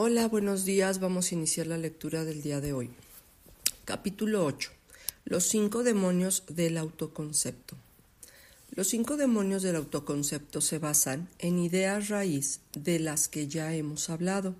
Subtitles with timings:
[0.00, 1.00] Hola, buenos días.
[1.00, 2.88] Vamos a iniciar la lectura del día de hoy.
[3.84, 4.70] Capítulo 8.
[5.24, 7.76] Los cinco demonios del autoconcepto.
[8.70, 14.08] Los cinco demonios del autoconcepto se basan en ideas raíz de las que ya hemos
[14.08, 14.54] hablado.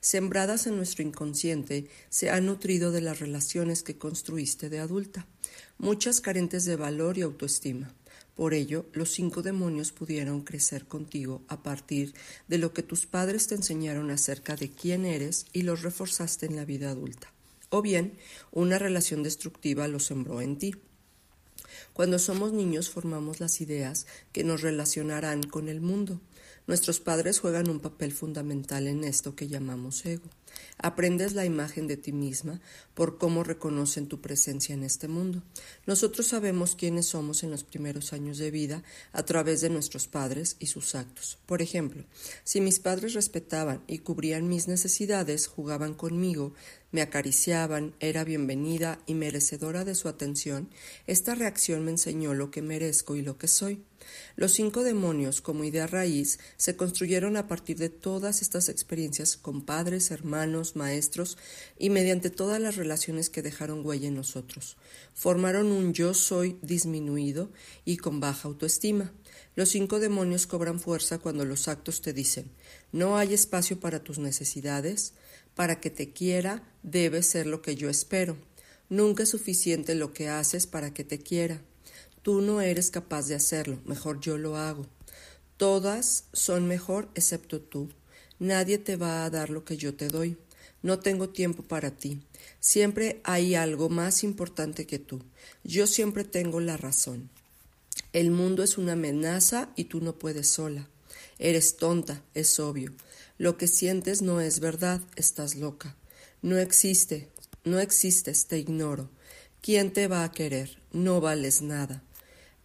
[0.00, 5.26] Sembradas en nuestro inconsciente, se han nutrido de las relaciones que construiste de adulta,
[5.76, 7.92] muchas carentes de valor y autoestima.
[8.34, 12.14] Por ello, los cinco demonios pudieron crecer contigo a partir
[12.48, 16.56] de lo que tus padres te enseñaron acerca de quién eres y los reforzaste en
[16.56, 17.32] la vida adulta.
[17.70, 18.18] O bien,
[18.50, 20.74] una relación destructiva los sembró en ti.
[21.92, 26.20] Cuando somos niños formamos las ideas que nos relacionarán con el mundo.
[26.66, 30.28] Nuestros padres juegan un papel fundamental en esto que llamamos ego.
[30.78, 32.60] Aprendes la imagen de ti misma
[32.94, 35.42] por cómo reconocen tu presencia en este mundo.
[35.86, 38.82] Nosotros sabemos quiénes somos en los primeros años de vida
[39.12, 41.38] a través de nuestros padres y sus actos.
[41.46, 42.04] Por ejemplo,
[42.44, 46.54] si mis padres respetaban y cubrían mis necesidades, jugaban conmigo,
[46.94, 50.70] me acariciaban, era bienvenida y merecedora de su atención,
[51.08, 53.82] esta reacción me enseñó lo que merezco y lo que soy.
[54.36, 59.62] Los cinco demonios, como idea raíz, se construyeron a partir de todas estas experiencias con
[59.62, 60.43] padres, hermanos,
[60.76, 61.38] maestros
[61.78, 64.76] y mediante todas las relaciones que dejaron huella en nosotros.
[65.14, 67.50] Formaron un yo soy disminuido
[67.84, 69.12] y con baja autoestima.
[69.56, 72.50] Los cinco demonios cobran fuerza cuando los actos te dicen
[72.94, 75.14] no hay espacio para tus necesidades,
[75.56, 78.36] para que te quiera debe ser lo que yo espero.
[78.88, 81.60] Nunca es suficiente lo que haces para que te quiera.
[82.22, 84.86] Tú no eres capaz de hacerlo, mejor yo lo hago.
[85.56, 87.88] Todas son mejor excepto tú.
[88.38, 90.36] Nadie te va a dar lo que yo te doy.
[90.82, 92.20] No tengo tiempo para ti.
[92.60, 95.22] Siempre hay algo más importante que tú.
[95.62, 97.30] Yo siempre tengo la razón.
[98.12, 100.88] El mundo es una amenaza y tú no puedes sola.
[101.38, 102.92] Eres tonta, es obvio.
[103.38, 105.96] Lo que sientes no es verdad, estás loca.
[106.42, 107.28] No existe,
[107.64, 109.08] no existes, te ignoro.
[109.62, 110.78] ¿Quién te va a querer?
[110.92, 112.02] No vales nada.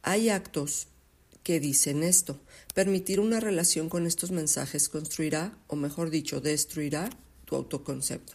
[0.03, 0.87] Hay actos
[1.43, 2.39] que dicen esto.
[2.73, 7.09] Permitir una relación con estos mensajes construirá, o mejor dicho, destruirá
[7.45, 8.33] tu autoconcepto.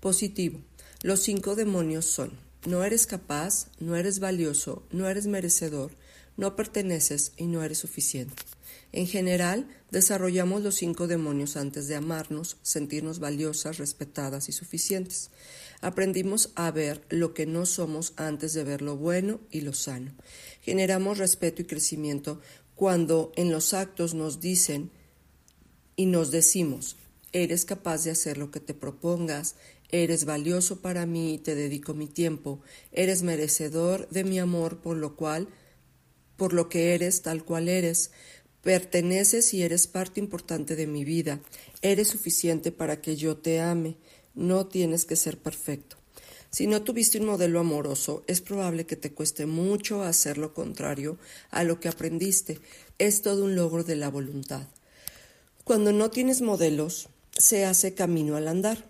[0.00, 0.60] Positivo.
[1.02, 5.90] Los cinco demonios son no eres capaz, no eres valioso, no eres merecedor,
[6.36, 8.36] no perteneces y no eres suficiente.
[8.92, 15.30] En general, desarrollamos los cinco demonios antes de amarnos, sentirnos valiosas, respetadas y suficientes.
[15.80, 20.12] Aprendimos a ver lo que no somos antes de ver lo bueno y lo sano.
[20.60, 22.40] Generamos respeto y crecimiento
[22.74, 24.90] cuando en los actos nos dicen
[25.96, 26.96] y nos decimos,
[27.32, 29.56] eres capaz de hacer lo que te propongas,
[29.90, 32.60] eres valioso para mí y te dedico mi tiempo,
[32.92, 35.48] eres merecedor de mi amor por lo cual,
[36.36, 38.10] por lo que eres tal cual eres,
[38.62, 41.40] Perteneces y eres parte importante de mi vida.
[41.82, 43.96] Eres suficiente para que yo te ame.
[44.34, 46.01] No tienes que ser perfecto.
[46.52, 51.16] Si no tuviste un modelo amoroso, es probable que te cueste mucho hacer lo contrario
[51.50, 52.60] a lo que aprendiste.
[52.98, 54.68] Es todo un logro de la voluntad.
[55.64, 57.08] Cuando no tienes modelos,
[57.38, 58.84] se hace camino al andar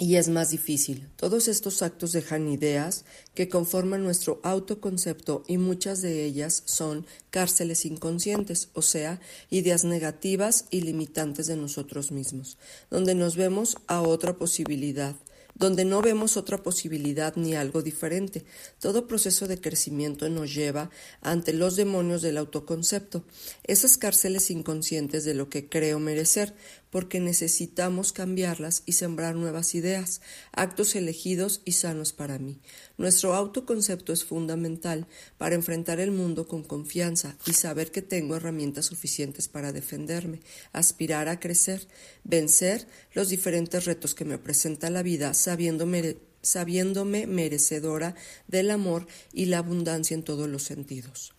[0.00, 1.08] y es más difícil.
[1.14, 3.04] Todos estos actos dejan ideas
[3.34, 9.20] que conforman nuestro autoconcepto y muchas de ellas son cárceles inconscientes, o sea,
[9.50, 12.58] ideas negativas y limitantes de nosotros mismos,
[12.90, 15.14] donde nos vemos a otra posibilidad,
[15.58, 18.44] donde no vemos otra posibilidad ni algo diferente.
[18.80, 23.24] Todo proceso de crecimiento nos lleva ante los demonios del autoconcepto,
[23.64, 26.54] esas cárceles inconscientes de lo que creo merecer,
[26.90, 30.20] porque necesitamos cambiarlas y sembrar nuevas ideas,
[30.52, 32.58] actos elegidos y sanos para mí.
[32.96, 35.06] Nuestro autoconcepto es fundamental
[35.36, 40.40] para enfrentar el mundo con confianza y saber que tengo herramientas suficientes para defenderme,
[40.72, 41.86] aspirar a crecer,
[42.24, 48.14] vencer los diferentes retos que me presenta la vida, sabiéndome, sabiéndome merecedora
[48.46, 51.34] del amor y la abundancia en todos los sentidos.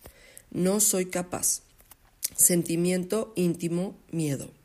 [0.50, 1.62] No soy capaz.
[2.36, 4.59] Sentimiento íntimo, miedo.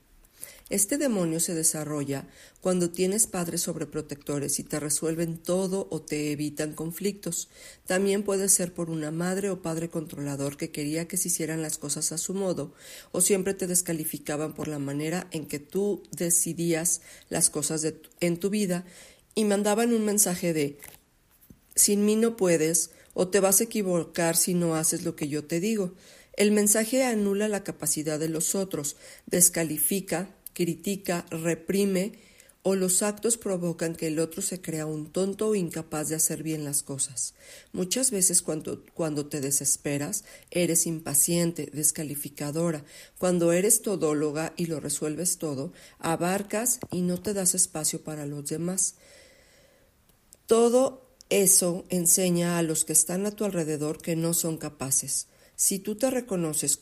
[0.72, 2.28] Este demonio se desarrolla
[2.60, 7.50] cuando tienes padres sobreprotectores y te resuelven todo o te evitan conflictos.
[7.86, 11.78] También puede ser por una madre o padre controlador que quería que se hicieran las
[11.78, 12.74] cosas a su modo
[13.12, 17.86] o siempre te descalificaban por la manera en que tú decidías las cosas
[18.20, 18.86] en tu vida
[19.36, 20.80] y mandaban un mensaje de
[21.76, 25.44] sin mí no puedes o te vas a equivocar si no haces lo que yo
[25.44, 25.94] te digo.
[26.38, 32.14] El mensaje anula la capacidad de los otros, descalifica, critica, reprime
[32.68, 36.42] o los actos provocan que el otro se crea un tonto o incapaz de hacer
[36.42, 37.36] bien las cosas.
[37.74, 42.84] Muchas veces cuando, cuando te desesperas, eres impaciente, descalificadora.
[43.20, 48.50] Cuando eres todóloga y lo resuelves todo, abarcas y no te das espacio para los
[48.50, 48.96] demás.
[50.48, 55.28] Todo eso enseña a los que están a tu alrededor que no son capaces.
[55.56, 56.80] Si tú te reconoces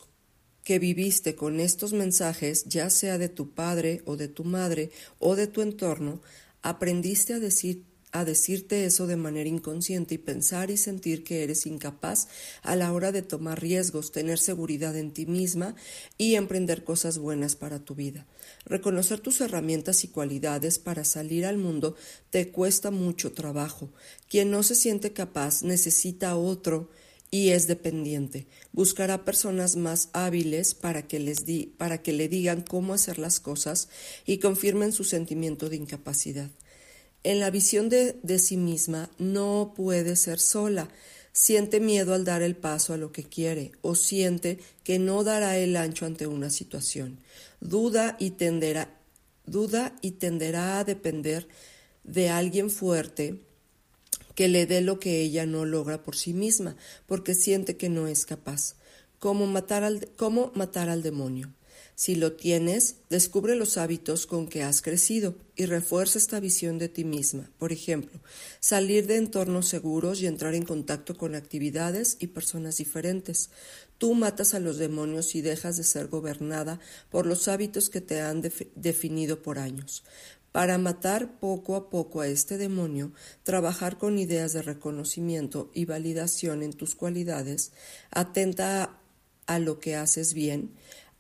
[0.64, 5.36] que viviste con estos mensajes, ya sea de tu padre o de tu madre o
[5.36, 6.22] de tu entorno,
[6.62, 7.84] aprendiste a decir
[8.14, 12.28] a decirte eso de manera inconsciente y pensar y sentir que eres incapaz
[12.62, 15.76] a la hora de tomar riesgos, tener seguridad en ti misma
[16.16, 18.28] y emprender cosas buenas para tu vida.
[18.66, 21.96] Reconocer tus herramientas y cualidades para salir al mundo
[22.30, 23.90] te cuesta mucho trabajo.
[24.30, 26.92] Quien no se siente capaz necesita otro
[27.34, 28.46] y es dependiente.
[28.74, 33.40] Buscará personas más hábiles para que, les di, para que le digan cómo hacer las
[33.40, 33.90] cosas
[34.24, 36.52] y confirmen su sentimiento de incapacidad.
[37.24, 40.90] En la visión de, de sí misma no puede ser sola.
[41.32, 45.58] Siente miedo al dar el paso a lo que quiere o siente que no dará
[45.58, 47.18] el ancho ante una situación.
[47.60, 48.96] Duda y tenderá,
[49.48, 51.48] duda y tenderá a depender
[52.04, 53.42] de alguien fuerte
[54.36, 56.76] que le dé lo que ella no logra por sí misma,
[57.06, 58.76] porque siente que no es capaz.
[59.20, 61.54] ¿Cómo matar al, cómo matar al demonio?
[61.96, 66.90] Si lo tienes, descubre los hábitos con que has crecido y refuerza esta visión de
[66.90, 67.52] ti misma.
[67.60, 68.20] Por ejemplo,
[68.60, 73.52] salir de entornos seguros y entrar en contacto con actividades y personas diferentes.
[74.04, 78.20] Tú matas a los demonios y dejas de ser gobernada por los hábitos que te
[78.20, 78.42] han
[78.76, 80.04] definido por años.
[80.52, 83.14] Para matar poco a poco a este demonio,
[83.44, 87.72] trabajar con ideas de reconocimiento y validación en tus cualidades,
[88.12, 89.00] atenta
[89.46, 90.74] a, lo que haces bien,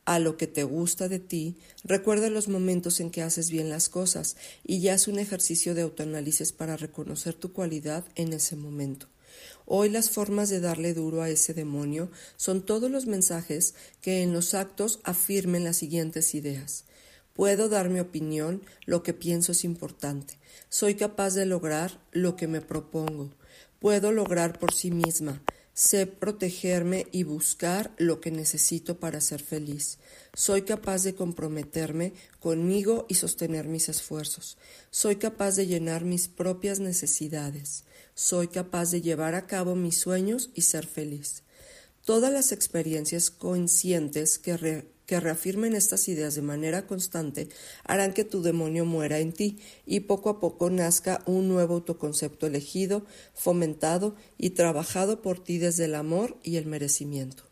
[0.03, 3.87] a lo que te gusta de ti, recuerda los momentos en que haces bien las
[3.87, 9.12] cosas y ya es un ejercicio de autoanálisis para reconocer tu cualidad en ese momento.
[9.65, 14.33] Hoy las formas de darle duro a ese demonio son todos los mensajes que en
[14.33, 16.85] los actos afirmen las siguientes ideas.
[17.33, 20.37] Puedo dar mi opinión, lo que pienso es importante.
[20.69, 23.31] Soy capaz de lograr lo que me propongo.
[23.79, 25.41] Puedo lograr por sí misma.
[25.73, 29.97] Sé protegerme y buscar lo que necesito para ser feliz.
[30.35, 34.59] Soy capaz de comprometerme conmigo y sostener mis esfuerzos.
[34.91, 37.85] Soy capaz de llenar mis propias necesidades.
[38.15, 41.43] Soy capaz de llevar a cabo mis sueños y ser feliz.
[42.05, 47.49] Todas las experiencias conscientes que, que reafirmen estas ideas de manera constante
[47.83, 52.45] harán que tu demonio muera en ti y poco a poco nazca un nuevo autoconcepto
[52.45, 57.43] elegido, fomentado y trabajado por ti desde el amor y el merecimiento.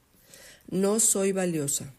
[0.69, 1.93] No soy valiosa.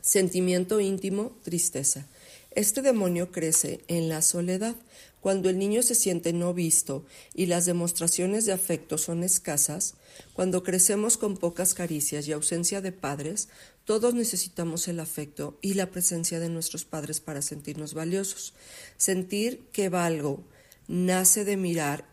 [0.00, 2.06] Sentimiento íntimo, tristeza.
[2.50, 4.74] Este demonio crece en la soledad.
[5.20, 7.04] Cuando el niño se siente no visto
[7.34, 9.94] y las demostraciones de afecto son escasas,
[10.32, 13.48] cuando crecemos con pocas caricias y ausencia de padres,
[13.84, 18.54] todos necesitamos el afecto y la presencia de nuestros padres para sentirnos valiosos.
[18.96, 20.44] Sentir que valgo
[20.86, 22.06] nace de mirar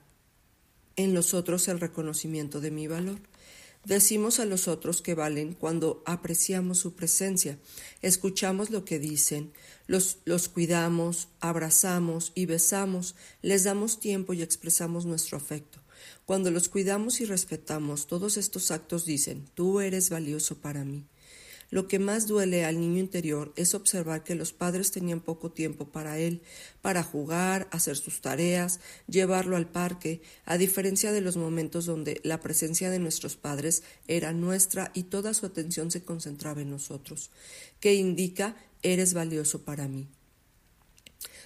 [0.96, 3.19] en los otros el reconocimiento de mi valor.
[3.86, 7.60] Decimos a los otros que valen cuando apreciamos su presencia,
[8.02, 9.54] escuchamos lo que dicen,
[9.87, 15.79] los, los, cuidamos, abrazamos y besamos, les damos tiempo y expresamos nuestro afecto.
[16.25, 21.05] Cuando los cuidamos y respetamos, todos estos actos dicen, tú eres valioso para mí.
[21.69, 25.85] Lo que más duele al niño interior es observar que los padres tenían poco tiempo
[25.85, 26.41] para él,
[26.81, 32.40] para jugar, hacer sus tareas, llevarlo al parque, a diferencia de los momentos donde la
[32.40, 37.31] presencia de nuestros padres era nuestra y toda su atención se concentraba en nosotros,
[37.80, 40.07] que indica eres valioso para mí.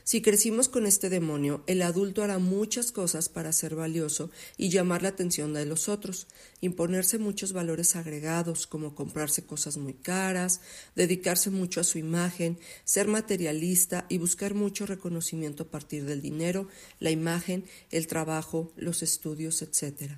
[0.04, 5.04] Si crecimos con este demonio, el adulto hará muchas cosas para ser valioso y llamar
[5.04, 6.28] la atención de los otros,
[6.62, 10.62] imponerse muchos valores agregados como comprarse cosas muy caras,
[10.96, 16.68] dedicarse mucho a su imagen, ser materialista y buscar mucho reconocimiento a partir del dinero,
[17.00, 20.14] la imagen, el trabajo, los estudios, etc.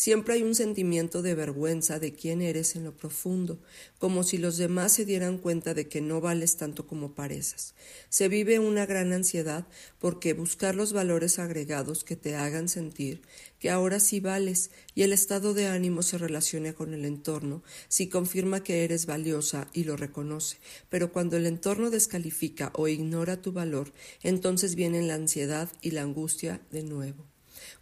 [0.00, 3.60] Siempre hay un sentimiento de vergüenza de quién eres en lo profundo,
[3.98, 7.74] como si los demás se dieran cuenta de que no vales tanto como pareces.
[8.08, 9.66] Se vive una gran ansiedad
[9.98, 13.20] porque buscar los valores agregados que te hagan sentir
[13.58, 18.08] que ahora sí vales y el estado de ánimo se relaciona con el entorno, si
[18.08, 20.56] confirma que eres valiosa y lo reconoce,
[20.88, 23.92] pero cuando el entorno descalifica o ignora tu valor,
[24.22, 27.29] entonces vienen la ansiedad y la angustia de nuevo.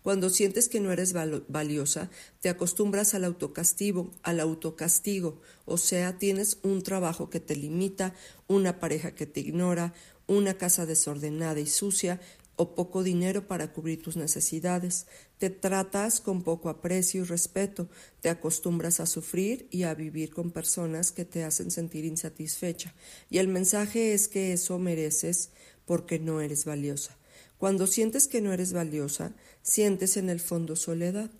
[0.08, 2.08] Cuando sientes que no eres valiosa,
[2.40, 8.14] te acostumbras al autocastigo, al autocastigo, o sea, tienes un trabajo que te limita,
[8.46, 9.92] una pareja que te ignora,
[10.26, 12.22] una casa desordenada y sucia
[12.56, 15.08] o poco dinero para cubrir tus necesidades.
[15.36, 17.90] Te tratas con poco aprecio y respeto,
[18.22, 22.94] te acostumbras a sufrir y a vivir con personas que te hacen sentir insatisfecha.
[23.28, 25.50] Y el mensaje es que eso mereces
[25.84, 27.17] porque no eres valiosa.
[27.58, 31.30] Cuando sientes que no eres valiosa, sientes en el fondo soledad.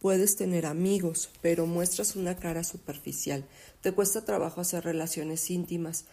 [0.00, 3.44] Puedes tener amigos, pero muestras una cara superficial.
[3.82, 6.06] Te cuesta trabajo hacer relaciones íntimas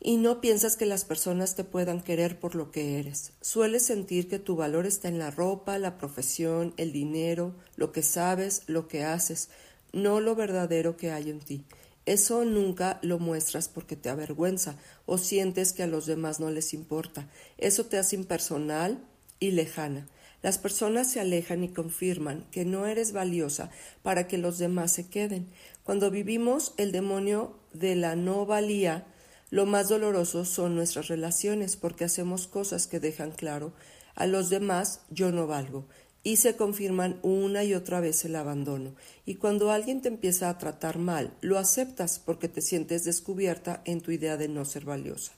[0.00, 3.32] y no piensas que las personas te puedan querer por lo que eres.
[3.40, 8.02] Sueles sentir que tu valor está en la ropa, la profesión, el dinero, lo que
[8.02, 9.48] sabes, lo que haces,
[9.92, 11.64] no lo verdadero que hay en ti.
[12.04, 16.74] Eso nunca lo muestras porque te avergüenza o sientes que a los demás no les
[16.74, 17.28] importa.
[17.58, 19.04] Eso te hace impersonal
[19.38, 20.08] y lejana.
[20.42, 23.70] Las personas se alejan y confirman que no eres valiosa
[24.02, 25.48] para que los demás se queden.
[25.84, 29.06] Cuando vivimos el demonio de la no valía,
[29.50, 33.72] lo más doloroso son nuestras relaciones porque hacemos cosas que dejan claro
[34.14, 35.86] a los demás yo no valgo
[36.22, 38.94] y se confirman una y otra vez el abandono.
[39.26, 44.00] Y cuando alguien te empieza a tratar mal, lo aceptas porque te sientes descubierta en
[44.00, 45.32] tu idea de no ser valiosa.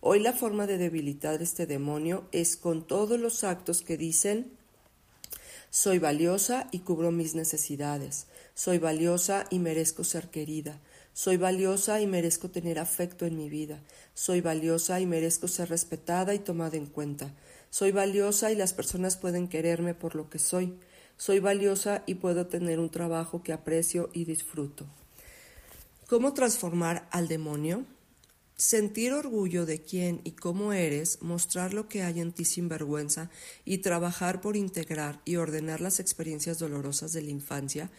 [0.00, 4.52] Hoy la forma de debilitar este demonio es con todos los actos que dicen
[5.70, 10.78] soy valiosa y cubro mis necesidades, soy valiosa y merezco ser querida,
[11.14, 13.82] soy valiosa y merezco tener afecto en mi vida.
[14.14, 17.34] Soy valiosa y merezco ser respetada y tomada en cuenta.
[17.72, 20.74] Soy valiosa y las personas pueden quererme por lo que soy.
[21.16, 24.84] Soy valiosa y puedo tener un trabajo que aprecio y disfruto.
[26.06, 27.86] ¿Cómo transformar al demonio?
[28.56, 33.30] Sentir orgullo de quién y cómo eres, mostrar lo que hay en ti sin vergüenza
[33.64, 37.90] y trabajar por integrar y ordenar las experiencias dolorosas de la infancia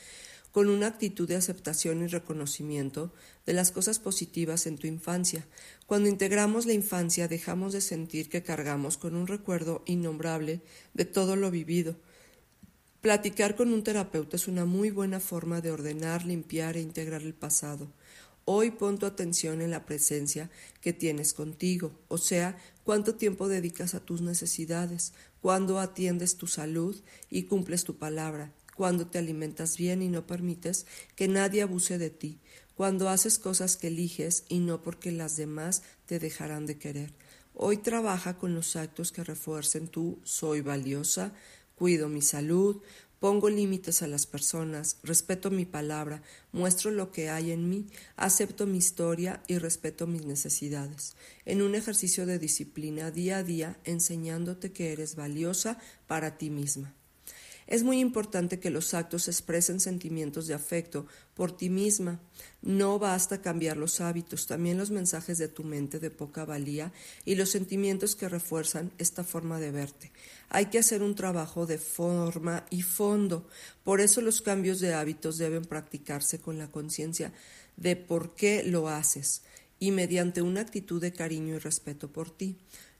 [0.54, 3.12] con una actitud de aceptación y reconocimiento
[3.48, 5.48] de las cosas positivas en tu infancia.
[5.88, 10.62] Cuando integramos la infancia dejamos de sentir que cargamos con un recuerdo innombrable
[10.94, 11.96] de todo lo vivido.
[13.02, 17.34] Platicar con un terapeuta es una muy buena forma de ordenar, limpiar e integrar el
[17.34, 17.92] pasado.
[18.46, 23.96] Hoy pon tu atención en la presencia que tienes contigo, o sea, cuánto tiempo dedicas
[23.96, 30.02] a tus necesidades, cuándo atiendes tu salud y cumples tu palabra, cuando te alimentas bien
[30.02, 32.40] y no permites que nadie abuse de ti,
[32.76, 37.14] cuando haces cosas que eliges y no porque las demás te dejarán de querer.
[37.54, 41.34] Hoy trabaja con los actos que refuercen tu soy valiosa,
[41.76, 42.82] cuido mi salud,
[43.20, 47.88] pongo límites a las personas, respeto mi palabra, muestro lo que hay en mí,
[48.18, 51.16] acepto mi historia y respeto mis necesidades.
[51.46, 55.78] En un ejercicio de disciplina día a día, enseñándote que eres valiosa
[56.08, 56.96] para ti misma.
[57.68, 62.20] Es muy importante que los actos expresen sentimientos de afecto por ti misma.
[62.62, 66.92] No basta cambiar los hábitos, también los mensajes de tu mente de poca valía
[67.26, 70.12] y los sentimientos que refuerzan esta forma de verte.
[70.50, 73.48] Hay que hacer un trabajo de forma y fondo.
[73.84, 77.34] Por eso los cambios de hábitos deben practicarse con la conciencia
[77.78, 79.42] de por qué lo haces
[79.84, 82.56] y mediante una actitud de cariño y respeto por ti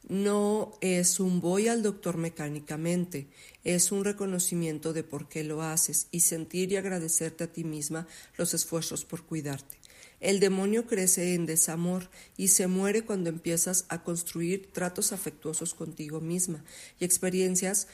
[0.10, 3.30] no es un voy al doctor mecánicamente,
[3.64, 8.06] es un reconocimiento de por qué lo haces y sentir y agradecerte a ti misma
[8.38, 9.78] los esfuerzos por cuidarte.
[10.20, 16.20] El demonio crece en desamor y se muere cuando empiezas a construir tratos afectuosos contigo
[16.20, 16.66] misma
[17.00, 17.88] y experiencias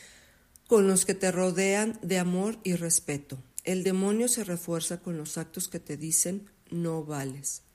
[0.66, 3.38] con los que te rodean de amor y respeto.
[3.66, 7.69] El demonio se refuerza con los actos que te dicen no vales.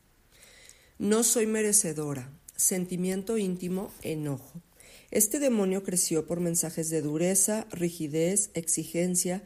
[0.99, 4.63] No soy merecedora, sentimiento íntimo, enojo.
[5.11, 9.43] Este demonio creció por mensajes de dureza, rigidez, exigencia,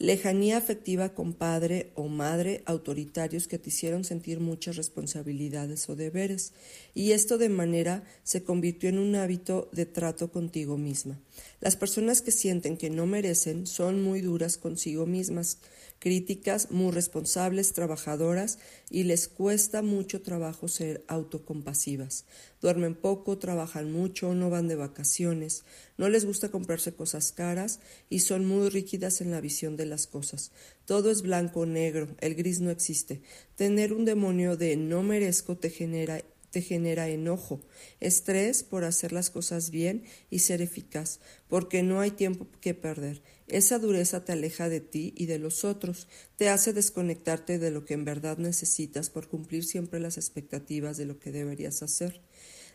[0.00, 6.54] lejanía afectiva con padre o madre autoritarios que te hicieron sentir muchas responsabilidades o deberes,
[6.92, 11.20] y esto de manera se convirtió en un hábito de trato contigo misma.
[11.60, 15.58] Las personas que sienten que no merecen son muy duras consigo mismas,
[16.00, 18.58] críticas, muy responsables, trabajadoras
[18.90, 22.24] y les cuesta mucho trabajo ser autocompasivas.
[22.60, 25.62] Duermen poco, trabajan mucho, no van de vacaciones,
[25.98, 30.06] no les gusta comprarse cosas caras y son muy rígidas en la visión de las
[30.06, 30.50] cosas.
[30.86, 33.20] Todo es blanco o negro, el gris no existe.
[33.54, 37.60] Tener un demonio de no merezco te genera te genera enojo,
[38.00, 43.22] estrés por hacer las cosas bien y ser eficaz, porque no hay tiempo que perder.
[43.46, 47.84] Esa dureza te aleja de ti y de los otros, te hace desconectarte de lo
[47.84, 52.20] que en verdad necesitas por cumplir siempre las expectativas de lo que deberías hacer,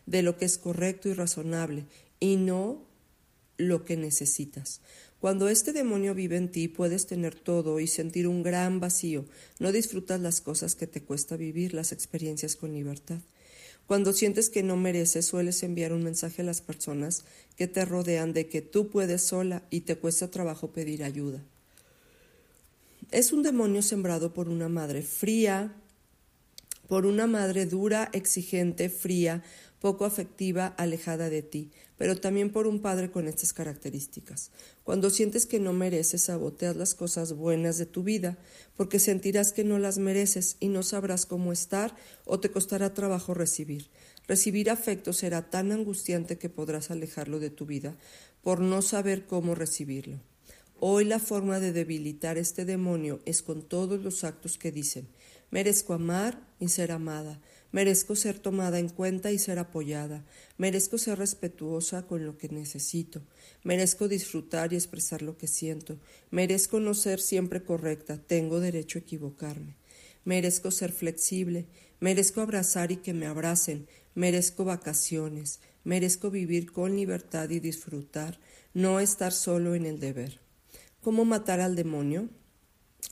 [0.06, 1.86] de lo que es correcto y razonable,
[2.20, 2.86] y no
[3.58, 4.80] lo que necesitas.
[5.18, 9.24] Cuando este demonio vive en ti puedes tener todo y sentir un gran vacío,
[9.58, 13.20] no disfrutas las cosas que te cuesta vivir, las experiencias con libertad.
[13.86, 17.24] Cuando sientes que no mereces, sueles enviar un mensaje a las personas
[17.56, 21.40] que te rodean de que tú puedes sola y te cuesta trabajo pedir ayuda.
[23.12, 25.72] Es un demonio sembrado por una madre fría,
[26.88, 29.44] por una madre dura, exigente, fría,
[29.86, 34.50] poco afectiva, alejada de ti, pero también por un padre con estas características.
[34.82, 38.36] Cuando sientes que no mereces, saboteas las cosas buenas de tu vida,
[38.76, 43.32] porque sentirás que no las mereces y no sabrás cómo estar o te costará trabajo
[43.32, 43.88] recibir.
[44.26, 47.96] Recibir afecto será tan angustiante que podrás alejarlo de tu vida
[48.42, 50.18] por no saber cómo recibirlo.
[50.80, 55.06] Hoy la forma de debilitar este demonio es con todos los actos que dicen
[55.50, 57.40] merezco amar y ser amada,
[57.76, 60.24] Merezco ser tomada en cuenta y ser apoyada.
[60.56, 63.20] Merezco ser respetuosa con lo que necesito.
[63.64, 65.98] Merezco disfrutar y expresar lo que siento.
[66.30, 68.16] Merezco no ser siempre correcta.
[68.16, 69.76] Tengo derecho a equivocarme.
[70.24, 71.66] Merezco ser flexible.
[72.00, 73.86] Merezco abrazar y que me abracen.
[74.14, 75.60] Merezco vacaciones.
[75.84, 78.40] Merezco vivir con libertad y disfrutar.
[78.72, 80.40] No estar solo en el deber.
[81.02, 82.30] ¿Cómo matar al demonio?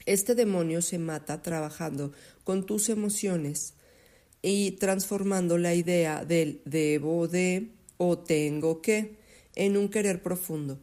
[0.06, 2.12] Este demonio se mata trabajando
[2.44, 3.74] con tus emociones
[4.46, 9.16] y transformando la idea del debo de o tengo que
[9.54, 10.78] en un querer profundo.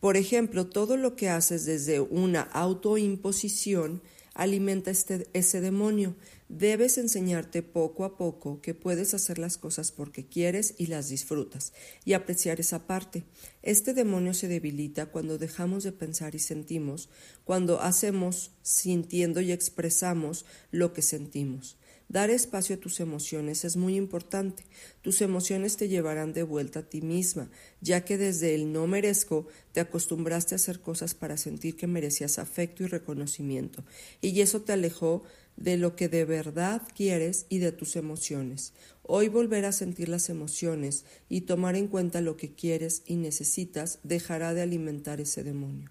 [0.00, 4.02] Por ejemplo, todo lo que haces desde una autoimposición
[4.34, 6.16] alimenta este, ese demonio.
[6.48, 11.72] Debes enseñarte poco a poco que puedes hacer las cosas porque quieres y las disfrutas,
[12.04, 13.22] y apreciar esa parte.
[13.62, 17.08] Este demonio se debilita cuando dejamos de pensar y sentimos,
[17.44, 21.76] cuando hacemos, sintiendo y expresamos lo que sentimos.
[22.08, 24.64] Dar espacio a tus emociones es muy importante.
[25.02, 29.46] Tus emociones te llevarán de vuelta a ti misma, ya que desde el no merezco
[29.72, 33.84] te acostumbraste a hacer cosas para sentir que merecías afecto y reconocimiento,
[34.20, 35.24] y eso te alejó
[35.56, 38.72] de lo que de verdad quieres y de tus emociones.
[39.02, 44.00] Hoy volver a sentir las emociones y tomar en cuenta lo que quieres y necesitas
[44.02, 45.90] dejará de alimentar ese demonio.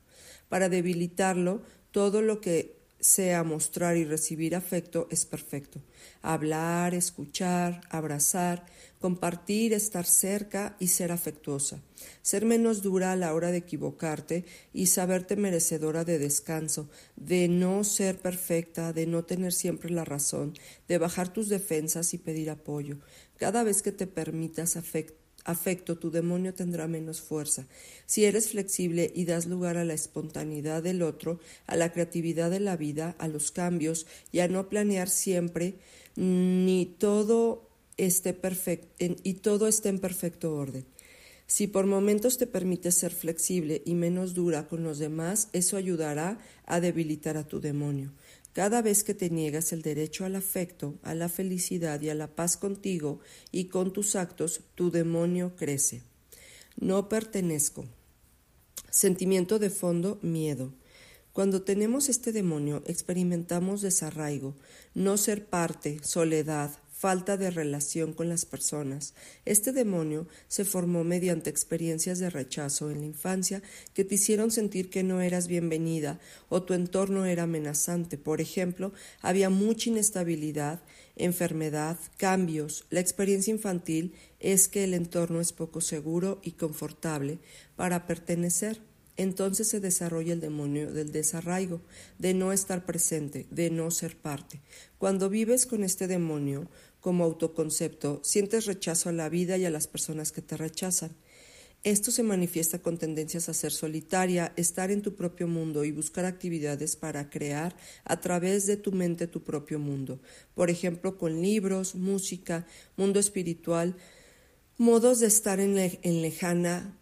[0.50, 5.82] Para debilitarlo, todo lo que sea mostrar y recibir afecto es perfecto.
[6.22, 8.66] Hablar, escuchar, abrazar,
[9.00, 11.82] compartir, estar cerca y ser afectuosa.
[12.22, 17.84] Ser menos dura a la hora de equivocarte y saberte merecedora de descanso, de no
[17.84, 20.54] ser perfecta, de no tener siempre la razón,
[20.88, 23.00] de bajar tus defensas y pedir apoyo.
[23.36, 27.68] Cada vez que te permitas afecto, afecto, tu demonio tendrá menos fuerza.
[28.06, 32.60] Si eres flexible y das lugar a la espontaneidad del otro, a la creatividad de
[32.60, 35.76] la vida, a los cambios y a no planear siempre,
[36.16, 40.86] ni todo esté perfecto y todo esté en perfecto orden.
[41.54, 46.40] Si por momentos te permites ser flexible y menos dura con los demás, eso ayudará
[46.66, 48.12] a debilitar a tu demonio.
[48.54, 52.36] Cada vez que te niegas el derecho al afecto, a la felicidad y a la
[52.36, 53.20] paz contigo
[53.52, 56.02] y con tus actos, tu demonio crece.
[56.76, 57.86] No pertenezco.
[58.90, 60.74] Sentimiento de fondo, miedo.
[61.34, 64.56] Cuando tenemos este demonio experimentamos desarraigo,
[64.96, 66.72] no ser parte, soledad,
[67.04, 69.14] falta de relación con las personas.
[69.44, 73.62] Este demonio se formó mediante experiencias de rechazo en la infancia
[73.94, 78.18] que te hicieron sentir que no eras bienvenida o tu entorno era amenazante.
[78.18, 80.82] Por ejemplo, había mucha inestabilidad,
[81.18, 82.86] enfermedad, cambios.
[82.90, 87.40] La experiencia infantil es que el entorno es poco seguro y confortable
[87.76, 88.80] para pertenecer
[89.16, 91.82] entonces se desarrolla el demonio del desarraigo,
[92.18, 94.62] de no estar presente, de no ser parte.
[94.98, 96.68] Cuando vives con este demonio
[97.04, 101.12] como autoconcepto, sientes rechazo a la vida y a las personas que te rechazan.
[101.84, 106.24] Esto se manifiesta con tendencias a ser solitaria, estar en tu propio mundo y buscar
[106.24, 110.22] actividades para crear a través de tu mente tu propio mundo.
[110.56, 113.98] Por ejemplo, con libros, música, mundo espiritual,
[114.78, 116.98] modos de estar en, lejana,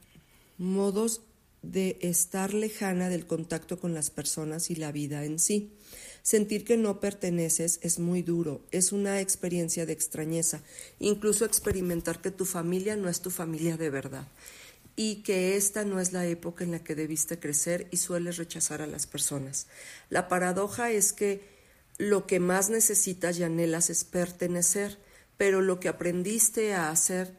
[0.58, 1.22] modos
[1.62, 5.74] de estar lejana del contacto con las personas y la vida en sí.
[6.24, 10.62] Sentir que no perteneces es muy duro, es una experiencia de extrañeza,
[11.00, 14.28] incluso experimentar que tu familia no es tu familia de verdad
[14.96, 18.82] y que esta no es la época en la que debiste crecer y sueles rechazar
[18.82, 19.68] a las personas.
[20.10, 21.42] La paradoja es que
[21.98, 24.98] lo que más necesitas y anhelas es pertenecer,
[25.38, 27.36] pero lo que aprendiste a hacer,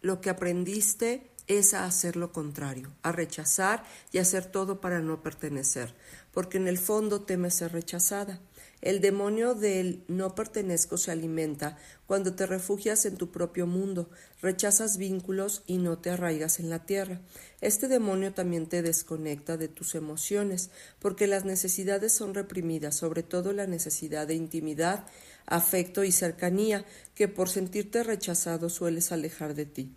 [0.00, 5.22] lo que aprendiste es a hacer lo contrario, a rechazar y hacer todo para no
[5.22, 5.94] pertenecer,
[6.38, 8.38] porque en el fondo temes ser rechazada.
[8.80, 14.08] El demonio del no pertenezco se alimenta cuando te refugias en tu propio mundo,
[14.40, 17.20] rechazas vínculos y no te arraigas en la tierra.
[17.60, 20.70] Este demonio también te desconecta de tus emociones,
[21.00, 25.06] porque las necesidades son reprimidas, sobre todo la necesidad de intimidad,
[25.44, 26.84] afecto y cercanía,
[27.16, 29.92] que por sentirte rechazado sueles alejar de ti.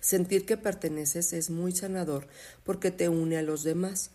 [0.00, 2.26] Sentir que perteneces es muy sanador
[2.64, 4.10] porque te une a los demás.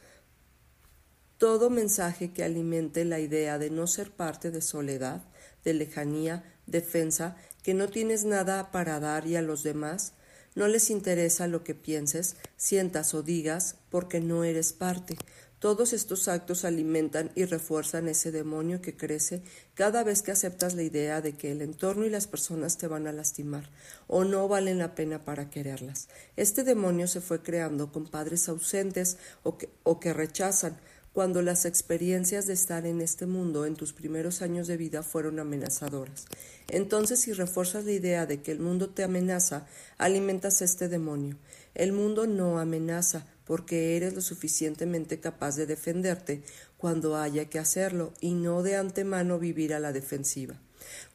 [1.37, 5.21] Todo mensaje que alimente la idea de no ser parte de soledad,
[5.63, 10.13] de lejanía, defensa, que no tienes nada para dar y a los demás,
[10.55, 15.15] no les interesa lo que pienses, sientas o digas porque no eres parte.
[15.59, 19.41] Todos estos actos alimentan y refuerzan ese demonio que crece
[19.73, 23.07] cada vez que aceptas la idea de que el entorno y las personas te van
[23.07, 23.69] a lastimar
[24.07, 26.09] o no valen la pena para quererlas.
[26.35, 30.77] Este demonio se fue creando con padres ausentes o que, o que rechazan,
[31.17, 35.39] cuando las experiencias de estar en este mundo en tus primeros años de vida fueron
[35.39, 36.27] amenazadoras.
[36.67, 39.65] Entonces, si refuerzas la idea de que el mundo te amenaza,
[39.97, 41.39] alimentas este demonio.
[41.73, 46.43] El mundo no amenaza, porque eres lo suficientemente capaz de defenderte
[46.77, 50.61] cuando haya que hacerlo y no de antemano vivir a la defensiva.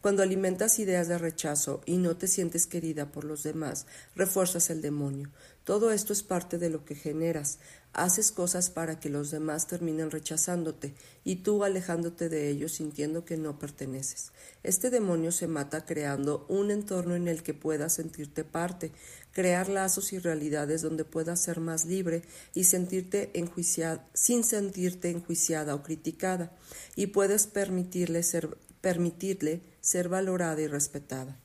[0.01, 3.87] Cuando alimentas ideas de rechazo y no te sientes querida por los demás,
[4.17, 5.31] refuerzas el demonio.
[5.65, 7.59] Todo esto es parte de lo que generas.
[7.95, 13.37] Haces cosas para que los demás terminen rechazándote y tú alejándote de ellos sintiendo que
[13.37, 14.33] no perteneces.
[14.63, 18.93] Este demonio se mata creando un entorno en el que puedas sentirte parte,
[19.33, 22.23] crear lazos y realidades donde puedas ser más libre
[22.55, 26.57] y sentirte enjuiciada, sin sentirte enjuiciada o criticada,
[26.97, 31.39] y puedes permitirle ser, permitirle ser valorada y respetada.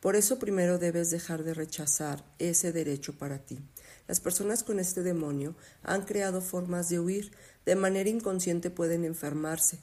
[0.00, 3.58] Por eso primero debes dejar de rechazar ese derecho para ti.
[4.10, 7.30] Las personas con este demonio han creado formas de huir,
[7.64, 9.78] de manera inconsciente pueden enfermarse,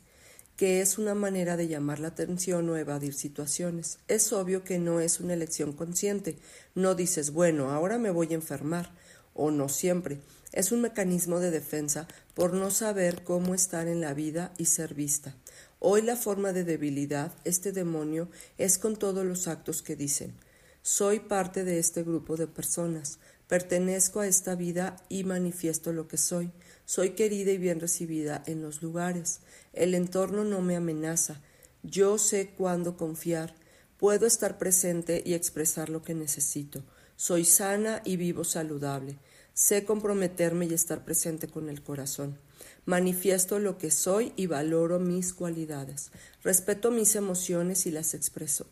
[0.58, 4.00] que es una manera de llamar la atención o evadir situaciones.
[4.10, 6.40] Es obvio que no es una elección consciente.
[6.76, 8.92] No dices, bueno, ahora me voy a enfermar,
[9.34, 10.20] o no siempre.
[10.52, 14.94] Es un mecanismo de defensa por no saber cómo estar en la vida y ser
[14.94, 15.38] vista.
[15.80, 20.34] Hoy la forma de debilidad, este demonio, es con todos los actos que dicen.
[20.82, 23.20] Soy parte de este grupo de personas.
[23.48, 26.52] Pertenezco a esta vida y manifiesto lo que soy.
[26.86, 29.40] Soy querida y bien recibida en los lugares.
[29.74, 31.42] El entorno no me amenaza.
[31.82, 33.56] Yo sé cuándo confiar.
[33.98, 36.84] Puedo estar presente y expresar lo que necesito.
[37.16, 39.18] Soy sana y vivo saludable.
[39.54, 42.38] Sé comprometerme y estar presente con el corazón.
[42.86, 46.12] Manifiesto lo que soy y valoro mis cualidades.
[46.44, 48.68] Respeto mis emociones y las expreso.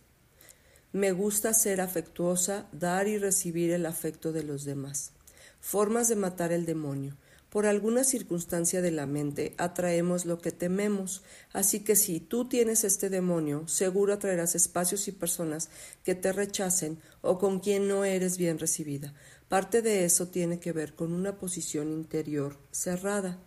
[0.95, 5.11] Me gusta ser afectuosa, dar y recibir el afecto de los demás.
[5.59, 7.17] Formas de matar el demonio.
[7.49, 12.85] Por alguna circunstancia de la mente atraemos lo que tememos, así que si tú tienes
[12.85, 15.69] este demonio, seguro atraerás espacios y personas
[16.05, 19.13] que te rechacen o con quien no eres bien recibida.
[19.49, 23.37] Parte de eso tiene que ver con una posición interior cerrada.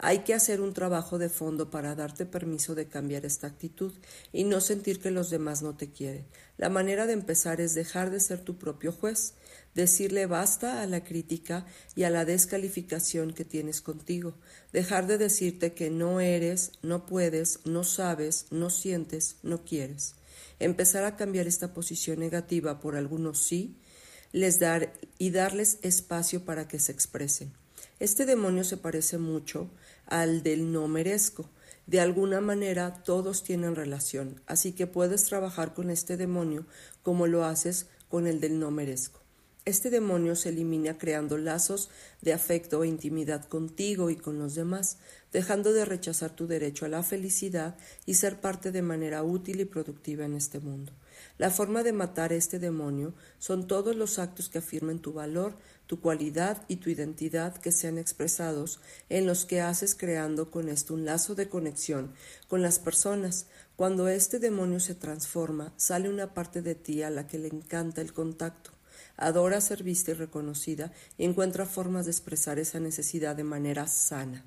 [0.00, 3.92] Hay que hacer un trabajo de fondo para darte permiso de cambiar esta actitud
[4.32, 6.24] y no sentir que los demás no te quieren.
[6.56, 9.34] La manera de empezar es dejar de ser tu propio juez,
[9.74, 14.34] decirle basta a la crítica y a la descalificación que tienes contigo,
[14.72, 20.14] dejar de decirte que no eres, no puedes, no sabes, no sientes, no quieres.
[20.60, 23.76] Empezar a cambiar esta posición negativa por algunos sí,
[24.30, 27.52] les dar y darles espacio para que se expresen.
[28.00, 29.70] Este demonio se parece mucho
[30.08, 31.48] al del no merezco.
[31.86, 36.66] De alguna manera todos tienen relación, así que puedes trabajar con este demonio
[37.02, 39.20] como lo haces con el del no merezco.
[39.64, 41.90] Este demonio se elimina creando lazos
[42.22, 44.96] de afecto e intimidad contigo y con los demás,
[45.30, 49.66] dejando de rechazar tu derecho a la felicidad y ser parte de manera útil y
[49.66, 50.92] productiva en este mundo.
[51.38, 56.00] La forma de matar este demonio son todos los actos que afirmen tu valor, tu
[56.00, 61.04] cualidad y tu identidad que sean expresados en los que haces creando con esto un
[61.04, 62.12] lazo de conexión
[62.48, 63.46] con las personas.
[63.76, 68.00] Cuando este demonio se transforma, sale una parte de ti a la que le encanta
[68.00, 68.72] el contacto.
[69.16, 74.44] Adora ser vista y reconocida y encuentra formas de expresar esa necesidad de manera sana.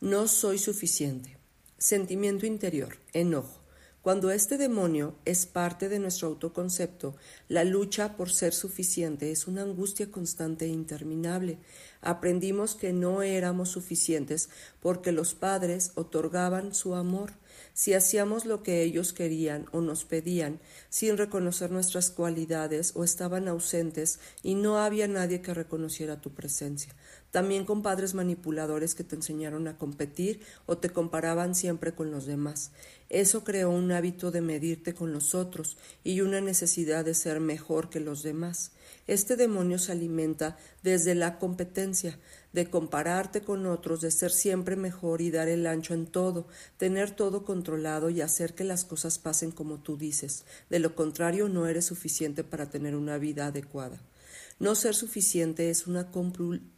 [0.00, 1.36] No soy suficiente.
[1.78, 3.61] Sentimiento interior, enojo.
[4.02, 7.14] Cuando este demonio es parte de nuestro autoconcepto,
[7.46, 11.60] la lucha por ser suficiente es una angustia constante e interminable.
[12.00, 14.48] Aprendimos que no éramos suficientes
[14.80, 17.34] porque los padres otorgaban su amor,
[17.74, 23.48] Si hacíamos lo que ellos querían o nos pedían, sin reconocer nuestras cualidades o estaban
[23.48, 26.94] ausentes y no había nadie que reconociera tu presencia.
[27.30, 32.26] También con padres manipuladores que te enseñaron a competir o te comparaban siempre con los
[32.26, 32.72] demás.
[33.08, 37.90] Eso creó un hábito de medirte con los otros y una necesidad de ser mejor
[37.90, 38.72] que los demás.
[39.06, 42.18] Este demonio se alimenta desde la competencia,
[42.52, 47.10] de compararte con otros, de ser siempre mejor y dar el ancho en todo, tener
[47.10, 50.44] todo controlado y hacer que las cosas pasen como tú dices.
[50.70, 54.00] De lo contrario, no eres suficiente para tener una vida adecuada.
[54.58, 56.10] No ser suficiente es una,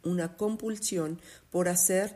[0.03, 1.19] una compulsión
[1.51, 2.15] por hacer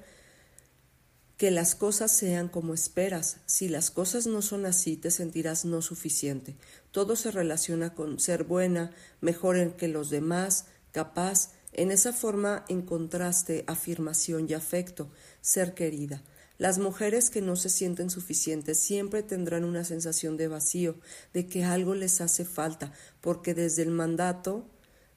[1.40, 3.38] que las cosas sean como esperas.
[3.46, 6.58] Si las cosas no son así, te sentirás no suficiente.
[6.92, 8.92] Todo se relaciona con ser buena,
[9.22, 11.52] mejor que los demás, capaz.
[11.80, 16.22] En esa forma encontraste afirmación y afecto, ser querida.
[16.58, 20.98] Las mujeres que no se sienten suficientes siempre tendrán una sensación de vacío,
[21.34, 24.68] de que algo les hace falta, porque desde el mandato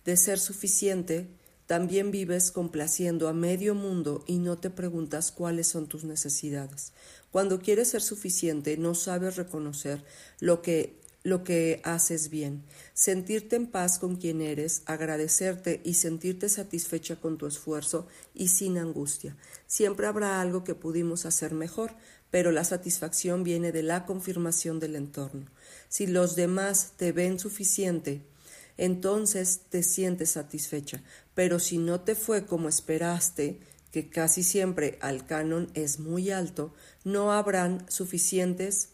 [0.04, 1.26] de ser suficiente
[1.66, 6.92] también vives complaciendo a medio mundo y no te preguntas cuáles son tus necesidades.
[7.32, 10.04] Cuando quieres ser suficiente no sabes reconocer
[10.38, 16.48] lo que lo que haces bien, sentirte en paz con quien eres, agradecerte y sentirte
[16.48, 19.36] satisfecha con tu esfuerzo y sin angustia.
[19.66, 21.94] Siempre habrá algo que pudimos hacer mejor,
[22.30, 25.46] pero la satisfacción viene de la confirmación del entorno.
[25.88, 28.22] Si los demás te ven suficiente,
[28.76, 31.02] entonces te sientes satisfecha.
[31.34, 36.72] Pero si no te fue como esperaste, que casi siempre al canon es muy alto,
[37.04, 38.88] no habrán suficientes,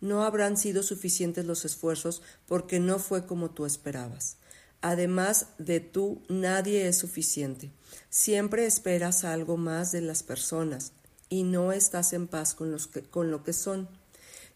[0.00, 4.36] no habrán sido suficientes los esfuerzos porque no fue como tú esperabas.
[4.80, 7.70] Además de tú, nadie es suficiente.
[8.10, 10.92] Siempre esperas algo más de las personas
[11.30, 13.88] y no estás en paz con, los con lo que son.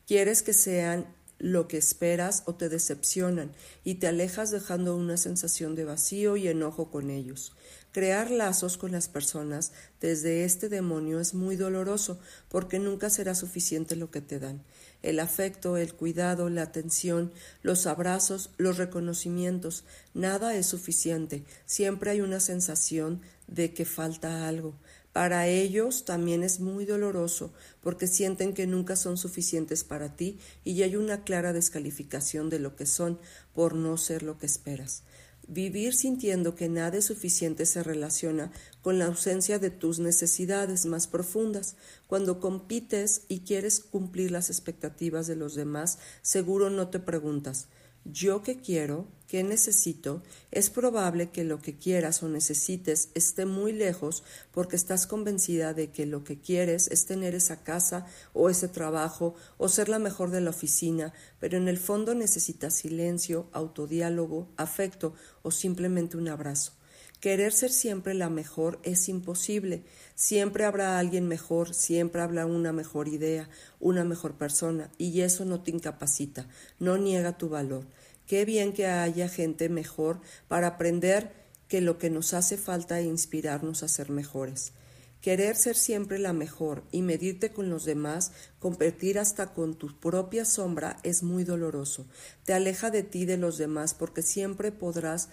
[0.06, 1.06] Quieres que sean
[1.38, 3.52] lo que esperas o te decepcionan
[3.84, 7.52] y te alejas dejando una sensación de vacío y enojo con ellos.
[7.90, 12.18] Crear lazos con las personas desde este demonio es muy doloroso
[12.50, 14.62] porque nunca será suficiente lo que te dan.
[15.02, 21.44] El afecto, el cuidado, la atención, los abrazos, los reconocimientos, nada es suficiente.
[21.64, 24.74] Siempre hay una sensación de que falta algo.
[25.12, 30.82] Para ellos también es muy doloroso porque sienten que nunca son suficientes para ti y
[30.82, 33.18] hay una clara descalificación de lo que son
[33.54, 35.02] por no ser lo que esperas.
[35.50, 41.06] Vivir sintiendo que nada es suficiente se relaciona con la ausencia de tus necesidades más
[41.06, 41.76] profundas.
[42.06, 47.68] Cuando compites y quieres cumplir las expectativas de los demás, seguro no te preguntas
[48.12, 53.72] yo qué quiero, qué necesito, es probable que lo que quieras o necesites esté muy
[53.72, 58.68] lejos porque estás convencida de que lo que quieres es tener esa casa o ese
[58.68, 64.48] trabajo o ser la mejor de la oficina, pero en el fondo necesitas silencio, autodiálogo,
[64.56, 66.77] afecto o simplemente un abrazo.
[67.20, 69.82] Querer ser siempre la mejor es imposible.
[70.14, 73.48] Siempre habrá alguien mejor, siempre habrá una mejor idea,
[73.80, 77.86] una mejor persona, y eso no te incapacita, no niega tu valor.
[78.26, 81.32] Qué bien que haya gente mejor para aprender
[81.66, 84.72] que lo que nos hace falta e inspirarnos a ser mejores.
[85.20, 90.44] Querer ser siempre la mejor y medirte con los demás, competir hasta con tu propia
[90.44, 92.06] sombra es muy doloroso.
[92.44, 95.28] Te aleja de ti de los demás porque siempre podrás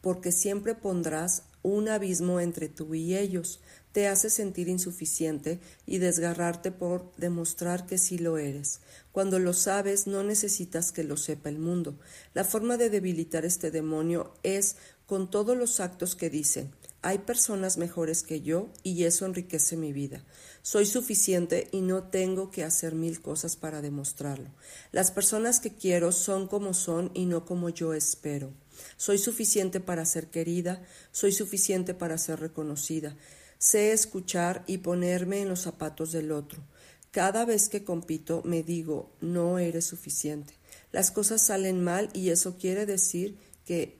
[0.00, 3.60] porque siempre pondrás un abismo entre tú y ellos,
[3.92, 8.80] te hace sentir insuficiente y desgarrarte por demostrar que sí lo eres.
[9.12, 11.98] Cuando lo sabes, no necesitas que lo sepa el mundo.
[12.32, 16.70] La forma de debilitar este demonio es con todos los actos que dicen,
[17.02, 20.22] hay personas mejores que yo y eso enriquece mi vida.
[20.62, 24.50] Soy suficiente y no tengo que hacer mil cosas para demostrarlo.
[24.92, 28.52] Las personas que quiero son como son y no como yo espero.
[28.96, 33.16] Soy suficiente para ser querida, soy suficiente para ser reconocida.
[33.58, 36.62] Sé escuchar y ponerme en los zapatos del otro.
[37.10, 40.54] Cada vez que compito me digo, no eres suficiente.
[40.92, 43.98] Las cosas salen mal y eso quiere decir que,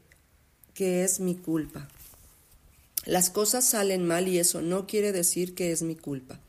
[0.75, 1.89] que es mi culpa.
[3.05, 6.41] Las cosas salen mal y eso no quiere decir que es mi culpa.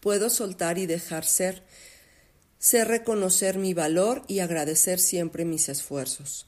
[0.00, 1.62] Puedo soltar y dejar ser,
[2.58, 6.46] sé reconocer mi valor y agradecer siempre mis esfuerzos.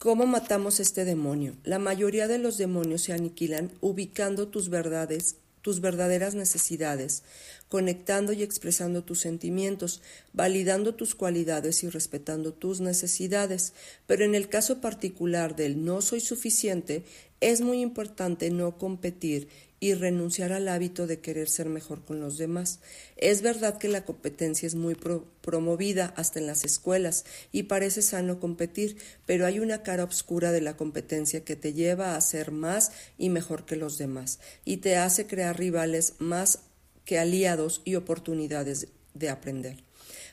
[0.00, 1.56] ¿Cómo matamos este demonio?
[1.62, 7.22] La mayoría de los demonios se aniquilan ubicando tus verdades, tus verdaderas necesidades,
[7.68, 10.00] conectando y expresando tus sentimientos,
[10.32, 13.74] validando tus cualidades y respetando tus necesidades.
[14.06, 17.04] Pero en el caso particular del no soy suficiente,
[17.42, 19.48] es muy importante no competir
[19.80, 22.80] y renunciar al hábito de querer ser mejor con los demás.
[23.16, 24.94] Es verdad que la competencia es muy
[25.40, 30.60] promovida hasta en las escuelas y parece sano competir, pero hay una cara oscura de
[30.60, 34.96] la competencia que te lleva a ser más y mejor que los demás y te
[34.96, 36.60] hace crear rivales más
[37.06, 39.89] que aliados y oportunidades de aprender.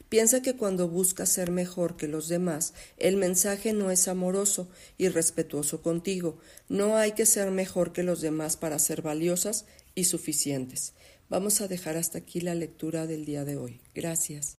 [0.09, 5.09] Piensa que cuando buscas ser mejor que los demás, el mensaje no es amoroso y
[5.09, 6.37] respetuoso contigo.
[6.69, 9.65] No hay que ser mejor que los demás para ser valiosas
[9.95, 10.93] y suficientes.
[11.29, 13.81] Vamos a dejar hasta aquí la lectura del día de hoy.
[13.93, 14.55] Gracias.